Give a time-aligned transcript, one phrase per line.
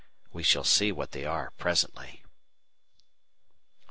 [0.33, 2.23] We shall see what they are presently.